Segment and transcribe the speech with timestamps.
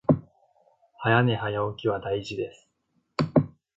[1.05, 2.67] 早寝早起きは大事です